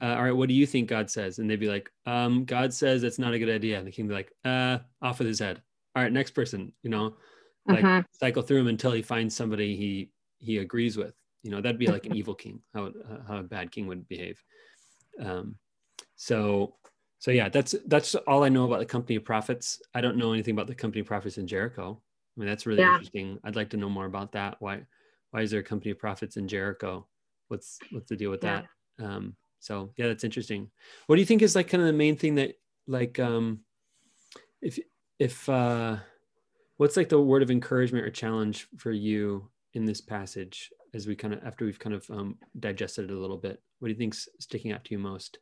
uh, 0.00 0.14
all 0.14 0.24
right, 0.24 0.32
what 0.32 0.48
do 0.48 0.54
you 0.54 0.64
think 0.64 0.88
God 0.88 1.10
says? 1.10 1.40
And 1.40 1.50
they'd 1.50 1.60
be 1.60 1.68
like, 1.68 1.90
um, 2.06 2.46
God 2.46 2.72
says 2.72 3.02
it's 3.02 3.18
not 3.18 3.34
a 3.34 3.38
good 3.38 3.54
idea. 3.54 3.76
And 3.76 3.86
the 3.86 3.92
king 3.92 4.06
would 4.06 4.12
be 4.12 4.16
like, 4.16 4.32
uh, 4.46 4.78
off 5.02 5.18
with 5.18 5.28
his 5.28 5.40
head. 5.40 5.60
All 5.94 6.02
right, 6.02 6.10
next 6.10 6.30
person, 6.30 6.72
you 6.82 6.88
know, 6.88 7.16
like 7.68 7.84
uh-huh. 7.84 8.02
cycle 8.12 8.42
through 8.42 8.60
him 8.60 8.68
until 8.68 8.92
he 8.92 9.02
finds 9.02 9.36
somebody 9.36 9.76
he, 9.76 10.10
he 10.38 10.58
agrees 10.58 10.96
with, 10.96 11.14
you 11.42 11.50
know, 11.50 11.60
that'd 11.60 11.78
be 11.78 11.86
like 11.86 12.06
an 12.06 12.16
evil 12.16 12.34
king, 12.34 12.60
how, 12.74 12.86
uh, 12.86 13.22
how 13.26 13.36
a 13.38 13.42
bad 13.42 13.70
king 13.70 13.86
would 13.86 14.08
behave. 14.08 14.42
Um, 15.20 15.56
so 16.16 16.74
so 17.18 17.30
yeah, 17.32 17.48
that's 17.48 17.74
that's 17.86 18.14
all 18.14 18.44
I 18.44 18.48
know 18.48 18.64
about 18.64 18.78
the 18.78 18.86
company 18.86 19.16
of 19.16 19.24
prophets. 19.24 19.80
I 19.94 20.00
don't 20.00 20.16
know 20.16 20.32
anything 20.32 20.54
about 20.54 20.68
the 20.68 20.74
company 20.74 21.00
of 21.00 21.06
prophets 21.06 21.36
in 21.36 21.48
Jericho. 21.48 22.00
I 22.36 22.40
mean, 22.40 22.48
that's 22.48 22.66
really 22.66 22.80
yeah. 22.80 22.92
interesting. 22.92 23.38
I'd 23.42 23.56
like 23.56 23.70
to 23.70 23.76
know 23.76 23.88
more 23.88 24.06
about 24.06 24.32
that. 24.32 24.56
Why 24.60 24.82
why 25.32 25.42
is 25.42 25.50
there 25.50 25.60
a 25.60 25.64
company 25.64 25.90
of 25.90 25.98
prophets 25.98 26.36
in 26.36 26.46
Jericho? 26.46 27.06
What's 27.48 27.78
what's 27.90 28.08
the 28.08 28.16
deal 28.16 28.30
with 28.30 28.44
yeah. 28.44 28.62
that? 28.98 29.04
Um, 29.04 29.36
so 29.58 29.90
yeah, 29.96 30.06
that's 30.06 30.22
interesting. 30.22 30.70
What 31.06 31.16
do 31.16 31.20
you 31.20 31.26
think 31.26 31.42
is 31.42 31.56
like 31.56 31.68
kind 31.68 31.82
of 31.82 31.88
the 31.88 31.92
main 31.92 32.16
thing 32.16 32.36
that 32.36 32.54
like 32.86 33.18
um, 33.18 33.60
if 34.62 34.78
if 35.18 35.48
uh, 35.48 35.96
what's 36.78 36.96
like 36.96 37.10
the 37.10 37.20
word 37.20 37.42
of 37.42 37.50
encouragement 37.50 38.06
or 38.06 38.10
challenge 38.10 38.66
for 38.78 38.90
you 38.90 39.48
in 39.74 39.84
this 39.84 40.00
passage 40.00 40.70
as 40.94 41.06
we 41.06 41.14
kind 41.14 41.34
of 41.34 41.44
after 41.44 41.66
we've 41.66 41.78
kind 41.78 41.94
of 41.94 42.08
um, 42.10 42.38
digested 42.58 43.10
it 43.10 43.14
a 43.14 43.18
little 43.18 43.36
bit? 43.36 43.60
What 43.78 43.88
do 43.88 43.92
you 43.92 43.98
think's 43.98 44.28
sticking 44.40 44.72
out 44.72 44.84
to 44.84 44.92
you 44.92 44.98
most? 44.98 45.38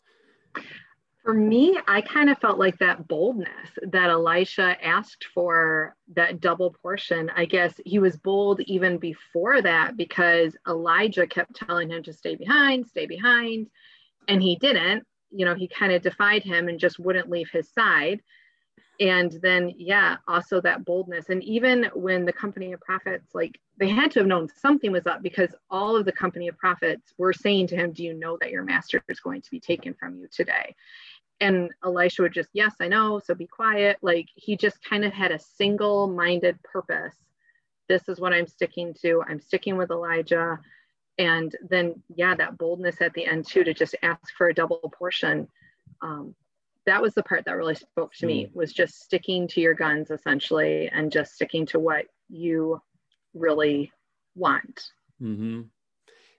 For 1.23 1.35
me, 1.35 1.79
I 1.89 2.03
kind 2.03 2.31
of 2.31 2.39
felt 2.39 2.59
like 2.59 2.79
that 2.79 3.09
boldness 3.09 3.71
that 3.91 4.11
Elisha 4.11 4.77
asked 4.85 5.27
for, 5.35 5.97
that 6.15 6.41
double 6.41 6.71
portion. 6.71 7.31
I 7.35 7.47
guess 7.47 7.75
he 7.85 7.99
was 7.99 8.17
bold 8.17 8.61
even 8.61 8.99
before 8.99 9.61
that 9.61 9.97
because 9.97 10.57
Elijah 10.69 11.27
kept 11.27 11.57
telling 11.57 11.91
him 11.91 12.05
to 12.05 12.13
stay 12.13 12.37
behind, 12.37 12.87
stay 12.87 13.07
behind. 13.07 13.67
And 14.29 14.41
he 14.41 14.55
didn't. 14.57 15.05
You 15.33 15.47
know, 15.47 15.55
he 15.57 15.67
kind 15.67 15.93
of 15.93 16.03
defied 16.03 16.45
him 16.45 16.69
and 16.69 16.79
just 16.79 17.01
wouldn't 17.01 17.29
leave 17.29 17.51
his 17.51 17.69
side. 17.73 18.23
And 18.99 19.33
then, 19.43 19.75
yeah, 19.77 20.17
also 20.27 20.61
that 20.63 20.85
boldness. 20.85 21.29
And 21.29 21.43
even 21.45 21.91
when 21.95 22.25
the 22.25 22.33
company 22.33 22.73
of 22.73 22.81
prophets, 22.81 23.35
like 23.35 23.61
they 23.79 23.89
had 23.89 24.11
to 24.13 24.21
have 24.21 24.27
known 24.27 24.49
something 24.49 24.91
was 24.91 25.07
up 25.07 25.23
because 25.23 25.55
all 25.69 25.97
of 25.97 26.07
the 26.07 26.13
company 26.13 26.49
of 26.49 26.57
prophets 26.57 27.13
were 27.19 27.33
saying 27.33 27.67
to 27.69 27.77
him, 27.77 27.93
Do 27.93 28.03
you 28.03 28.15
know 28.15 28.39
that 28.41 28.51
your 28.51 28.65
master 28.65 29.03
is 29.09 29.21
going 29.21 29.43
to 29.43 29.51
be 29.51 29.61
taken 29.61 29.95
from 29.95 30.17
you 30.17 30.29
today? 30.33 30.75
And 31.41 31.71
Elisha 31.85 32.23
would 32.23 32.33
just, 32.33 32.49
Yes, 32.55 32.75
I 32.81 32.89
know. 32.89 33.21
So 33.23 33.35
be 33.35 33.47
quiet. 33.47 33.99
Like 34.01 34.29
he 34.35 34.57
just 34.57 34.83
kind 34.83 35.05
of 35.05 35.13
had 35.13 35.31
a 35.31 35.39
single 35.39 36.07
minded 36.07 36.59
purpose. 36.63 37.15
This 37.89 38.09
is 38.09 38.19
what 38.19 38.33
I'm 38.33 38.47
sticking 38.47 38.95
to. 39.03 39.23
I'm 39.29 39.41
sticking 39.41 39.77
with 39.77 39.91
Elijah. 39.91 40.59
And 41.19 41.55
then, 41.69 42.03
yeah, 42.15 42.35
that 42.35 42.59
boldness 42.59 43.01
at 43.01 43.15
the 43.15 43.27
end, 43.27 43.47
too, 43.47 43.65
to 43.65 43.73
just 43.73 43.95
ask 44.03 44.35
for 44.37 44.49
a 44.49 44.55
double 44.55 44.93
portion. 44.99 45.49
Um, 46.03 46.35
that 46.87 47.03
was 47.03 47.15
the 47.15 47.23
part 47.23 47.45
that 47.45 47.57
really 47.57 47.75
spoke 47.75 48.15
to 48.15 48.27
me 48.27 48.49
was 48.55 48.73
just 48.73 49.03
sticking 49.03 49.49
to 49.49 49.61
your 49.61 49.75
guns 49.75 50.11
essentially 50.11 50.89
and 50.89 51.11
just 51.11 51.35
sticking 51.35 51.67
to 51.67 51.79
what 51.81 52.07
you 52.29 52.81
really 53.35 53.93
want. 54.35 54.93
Mm-hmm. 55.21 55.63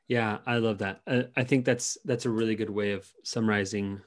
Yeah, 0.08 0.38
I 0.46 0.58
love 0.58 0.77
that. 0.80 1.01
I, 1.06 1.25
I 1.36 1.44
think 1.44 1.66
that's 1.66 1.98
that's 2.06 2.25
a 2.25 2.30
really 2.30 2.56
good 2.56 2.70
way 2.70 2.94
of 2.94 3.12
summarizing 3.24 4.01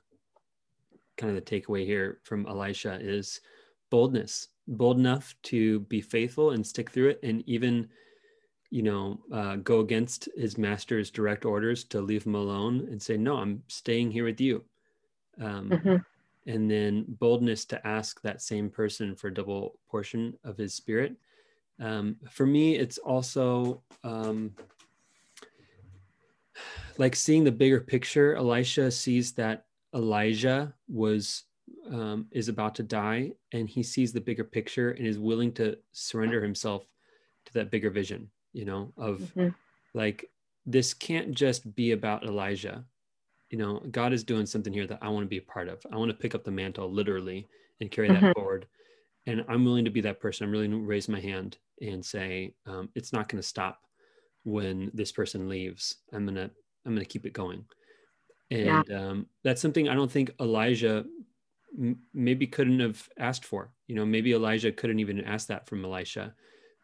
kind 1.18 1.36
of 1.36 1.44
the 1.44 1.60
takeaway 1.60 1.84
here 1.84 2.20
from 2.22 2.46
Elisha 2.46 2.98
is 3.00 3.40
boldness, 3.90 4.48
bold 4.66 4.98
enough 4.98 5.34
to 5.42 5.80
be 5.80 6.00
faithful 6.00 6.52
and 6.52 6.66
stick 6.66 6.90
through 6.90 7.10
it, 7.10 7.20
and 7.22 7.46
even 7.46 7.88
you 8.70 8.82
know 8.82 9.20
uh, 9.30 9.56
go 9.56 9.80
against 9.80 10.28
his 10.38 10.56
master's 10.56 11.10
direct 11.10 11.44
orders 11.44 11.84
to 11.84 12.00
leave 12.00 12.24
him 12.24 12.34
alone 12.34 12.88
and 12.90 13.02
say, 13.02 13.18
"No, 13.18 13.36
I'm 13.36 13.62
staying 13.68 14.10
here 14.10 14.24
with 14.24 14.40
you." 14.40 14.64
Um, 15.38 15.68
mm-hmm. 15.70 15.96
And 16.46 16.70
then 16.70 17.04
boldness 17.06 17.64
to 17.66 17.86
ask 17.86 18.20
that 18.22 18.42
same 18.42 18.70
person 18.70 19.14
for 19.14 19.28
a 19.28 19.34
double 19.34 19.78
portion 19.88 20.38
of 20.42 20.56
his 20.56 20.74
spirit 20.74 21.16
um, 21.80 22.16
for 22.30 22.46
me, 22.46 22.76
it's 22.76 22.98
also 22.98 23.82
um, 24.04 24.54
like 26.98 27.16
seeing 27.16 27.42
the 27.42 27.52
bigger 27.52 27.80
picture. 27.80 28.36
Elisha 28.36 28.90
sees 28.90 29.32
that 29.32 29.64
Elijah 29.94 30.74
was 30.88 31.44
um, 31.90 32.26
is 32.30 32.48
about 32.48 32.74
to 32.76 32.82
die, 32.82 33.32
and 33.52 33.68
he 33.68 33.82
sees 33.82 34.12
the 34.12 34.20
bigger 34.20 34.44
picture 34.44 34.90
and 34.90 35.06
is 35.06 35.18
willing 35.18 35.52
to 35.52 35.76
surrender 35.92 36.42
himself 36.42 36.84
to 37.46 37.52
that 37.54 37.70
bigger 37.70 37.90
vision. 37.90 38.30
You 38.52 38.66
know, 38.66 38.92
of 38.98 39.20
mm-hmm. 39.20 39.48
like 39.94 40.30
this 40.66 40.92
can't 40.92 41.32
just 41.32 41.74
be 41.74 41.92
about 41.92 42.24
Elijah. 42.24 42.84
You 43.50 43.58
know, 43.58 43.82
God 43.90 44.12
is 44.12 44.24
doing 44.24 44.46
something 44.46 44.72
here 44.72 44.86
that 44.86 45.00
I 45.02 45.08
want 45.08 45.24
to 45.24 45.28
be 45.28 45.38
a 45.38 45.42
part 45.42 45.68
of. 45.68 45.84
I 45.92 45.96
want 45.96 46.10
to 46.10 46.16
pick 46.16 46.34
up 46.34 46.44
the 46.44 46.50
mantle 46.50 46.90
literally 46.90 47.48
and 47.80 47.90
carry 47.90 48.08
mm-hmm. 48.08 48.26
that 48.26 48.34
forward. 48.34 48.66
And 49.26 49.44
I'm 49.48 49.64
willing 49.64 49.84
to 49.84 49.90
be 49.90 50.00
that 50.02 50.20
person. 50.20 50.46
I'm 50.46 50.52
willing 50.52 50.70
to 50.70 50.78
raise 50.78 51.08
my 51.08 51.20
hand 51.20 51.58
and 51.80 52.04
say 52.04 52.54
um, 52.66 52.88
it's 52.94 53.12
not 53.12 53.28
going 53.28 53.42
to 53.42 53.46
stop 53.46 53.80
when 54.44 54.90
this 54.94 55.12
person 55.12 55.48
leaves 55.48 55.96
i'm 56.12 56.24
going 56.24 56.34
to 56.34 56.50
i'm 56.86 56.94
going 56.94 56.98
to 56.98 57.04
keep 57.04 57.26
it 57.26 57.32
going 57.32 57.64
and 58.50 58.84
yeah. 58.88 58.98
um, 58.98 59.26
that's 59.44 59.60
something 59.60 59.88
i 59.88 59.94
don't 59.94 60.10
think 60.10 60.30
elijah 60.40 61.04
m- 61.78 61.98
maybe 62.14 62.46
couldn't 62.46 62.80
have 62.80 63.06
asked 63.18 63.44
for 63.44 63.70
you 63.86 63.94
know 63.94 64.06
maybe 64.06 64.32
elijah 64.32 64.72
couldn't 64.72 64.98
even 64.98 65.20
ask 65.24 65.46
that 65.46 65.66
from 65.66 65.84
elisha 65.84 66.34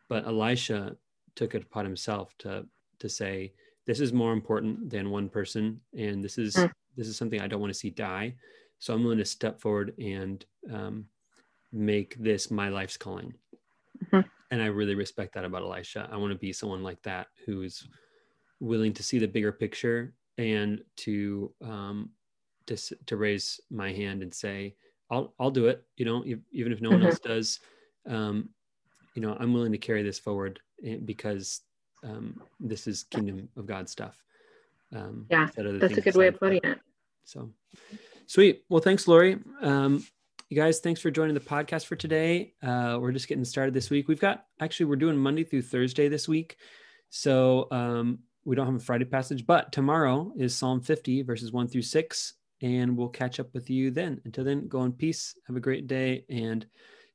but 0.09 0.27
elisha 0.27 0.97
took 1.35 1.55
it 1.55 1.63
upon 1.63 1.85
himself 1.85 2.35
to 2.39 2.67
to 2.99 3.09
say 3.09 3.53
this 3.87 4.01
is 4.01 4.13
more 4.13 4.33
important 4.33 4.91
than 4.91 5.11
one 5.11 5.29
person 5.29 5.81
and 5.97 6.23
this 6.23 6.39
is 6.39 6.57
mm. 6.57 6.71
this 6.97 7.09
is 7.09 7.17
something 7.17 7.41
i 7.41 7.47
don't 7.47 7.61
want 7.61 7.73
to 7.73 7.79
see 7.79 7.91
die 7.91 8.35
so 8.79 8.93
i'm 8.93 9.03
willing 9.03 9.19
to 9.19 9.25
step 9.25 9.61
forward 9.61 9.95
and 9.99 10.45
um, 10.73 11.05
make 11.73 12.17
this 12.19 12.51
my 12.51 12.69
life's 12.69 12.97
calling 12.97 13.33
mm-hmm 14.05 14.27
and 14.51 14.63
I 14.63 14.67
really 14.67 14.95
respect 14.95 15.35
that 15.35 15.45
about 15.45 15.63
Elisha. 15.63 16.09
I 16.11 16.17
want 16.17 16.33
to 16.33 16.39
be 16.39 16.53
someone 16.53 16.83
like 16.83 17.03
that 17.03 17.29
who's 17.45 17.89
willing 18.61 18.93
to 18.95 19.03
see 19.03 19.19
the 19.19 19.29
bigger 19.29 19.53
picture 19.53 20.15
and 20.39 20.81
to 20.97 21.53
um, 21.65 22.11
to 22.67 22.77
to 23.07 23.17
raise 23.17 23.61
my 23.71 23.93
hand 23.93 24.23
and 24.23 24.33
say, 24.33 24.75
I'll 25.11 25.35
I'll 25.39 25.51
do 25.51 25.67
it. 25.67 25.85
You 25.97 26.05
know, 26.05 26.25
even 26.25 26.73
if 26.73 26.81
no 26.81 26.91
one 26.91 27.01
mm-hmm. 27.01 27.09
else 27.09 27.19
does, 27.19 27.61
um, 28.07 28.51
you 29.15 29.23
know, 29.23 29.37
I'm 29.39 29.53
willing 29.53 29.73
to 29.73 29.79
carry 29.79 30.03
this 30.03 30.19
forward 30.19 30.61
eh, 30.85 30.99
because 31.05 31.63
um, 32.03 32.41
this 32.61 32.87
is 32.87 33.05
kingdom 33.05 33.49
of 33.57 33.67
God 33.67 33.89
stuff. 33.89 34.23
Um, 34.95 35.27
yeah, 35.31 35.49
that's 35.57 35.97
a 35.97 36.01
good 36.01 36.17
way 36.17 36.29
of 36.29 36.39
putting 36.39 36.61
it. 36.63 36.79
So 37.25 37.51
sweet. 38.27 38.65
Well, 38.69 38.81
thanks, 38.81 39.09
Lori. 39.09 39.39
Um, 39.61 40.05
you 40.49 40.57
guys, 40.57 40.79
thanks 40.79 41.01
for 41.01 41.11
joining 41.11 41.35
the 41.35 41.41
podcast 41.41 41.87
for 41.87 41.97
today. 41.97 42.55
Uh, 42.63 42.99
we're 43.01 43.13
just 43.13 43.27
getting 43.27 43.45
started 43.45 43.75
this 43.75 43.91
week. 43.91 44.07
We've 44.07 44.21
got 44.21 44.47
actually 44.61 44.87
we're 44.87 44.97
doing 44.97 45.17
Monday 45.17 45.43
through 45.43 45.63
Thursday 45.63 46.09
this 46.09 46.29
week, 46.29 46.57
so 47.11 47.67
um, 47.73 48.21
we 48.45 48.55
don't 48.55 48.67
have 48.67 48.77
a 48.77 48.81
Friday 48.81 49.07
passage. 49.07 49.45
But 49.45 49.73
tomorrow 49.73 50.33
is 50.37 50.55
Psalm 50.55 50.81
50 50.81 51.23
verses 51.23 51.51
one 51.51 51.67
through 51.67 51.83
six, 51.83 52.35
and 52.63 52.97
we'll 52.97 53.09
catch 53.09 53.41
up 53.41 53.53
with 53.55 53.69
you 53.69 53.91
then. 53.91 54.21
Until 54.25 54.45
then, 54.45 54.69
go 54.69 54.85
in 54.85 54.93
peace. 54.93 55.35
Have 55.49 55.57
a 55.57 55.61
great 55.61 55.89
day, 55.89 56.25
and 56.31 56.65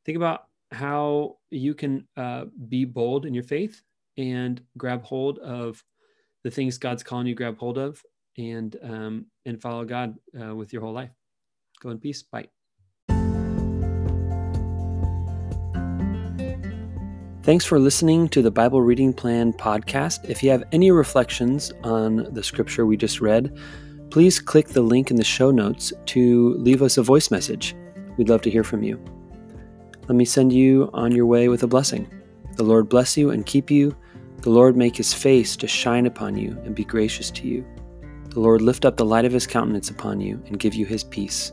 think 0.03 0.17
about 0.17 0.47
how 0.73 1.37
you 1.49 1.73
can 1.73 2.07
uh, 2.17 2.45
be 2.67 2.83
bold 2.83 3.25
in 3.25 3.33
your 3.33 3.43
faith 3.43 3.81
and 4.17 4.61
grab 4.77 5.03
hold 5.03 5.39
of 5.39 5.83
the 6.43 6.51
things 6.51 6.77
God's 6.77 7.03
calling 7.03 7.27
you 7.27 7.35
grab 7.35 7.57
hold 7.57 7.77
of, 7.77 8.01
and 8.37 8.75
um, 8.83 9.25
and 9.45 9.61
follow 9.61 9.85
God 9.85 10.15
uh, 10.39 10.55
with 10.55 10.73
your 10.73 10.81
whole 10.81 10.93
life. 10.93 11.11
Go 11.81 11.89
in 11.89 11.99
peace. 11.99 12.23
Bye. 12.23 12.47
Thanks 17.43 17.65
for 17.65 17.79
listening 17.79 18.29
to 18.29 18.43
the 18.43 18.51
Bible 18.51 18.83
Reading 18.83 19.13
Plan 19.13 19.51
podcast. 19.51 20.29
If 20.29 20.43
you 20.43 20.51
have 20.51 20.63
any 20.71 20.91
reflections 20.91 21.71
on 21.83 22.31
the 22.33 22.43
scripture 22.43 22.85
we 22.85 22.97
just 22.97 23.19
read, 23.19 23.57
please 24.11 24.39
click 24.39 24.67
the 24.67 24.81
link 24.81 25.09
in 25.09 25.17
the 25.17 25.23
show 25.23 25.49
notes 25.49 25.91
to 26.05 26.53
leave 26.59 26.83
us 26.83 26.97
a 26.97 27.03
voice 27.03 27.31
message. 27.31 27.75
We'd 28.17 28.29
love 28.29 28.43
to 28.43 28.51
hear 28.51 28.63
from 28.63 28.83
you. 28.83 29.03
Let 30.07 30.15
me 30.15 30.25
send 30.25 30.53
you 30.53 30.91
on 30.93 31.13
your 31.13 31.25
way 31.25 31.47
with 31.47 31.63
a 31.63 31.67
blessing. 31.67 32.07
The 32.57 32.63
Lord 32.63 32.89
bless 32.89 33.17
you 33.17 33.31
and 33.31 33.43
keep 33.43 33.71
you. 33.71 33.95
The 34.41 34.49
Lord 34.49 34.75
make 34.75 34.95
his 34.95 35.13
face 35.13 35.55
to 35.57 35.67
shine 35.67 36.07
upon 36.07 36.35
you 36.35 36.57
and 36.65 36.73
be 36.73 36.83
gracious 36.83 37.29
to 37.31 37.47
you. 37.47 37.63
The 38.29 38.39
Lord 38.39 38.63
lift 38.63 38.85
up 38.85 38.97
the 38.97 39.05
light 39.05 39.25
of 39.25 39.31
his 39.31 39.45
countenance 39.45 39.91
upon 39.91 40.19
you 40.19 40.41
and 40.47 40.57
give 40.57 40.73
you 40.73 40.87
his 40.87 41.03
peace. 41.03 41.51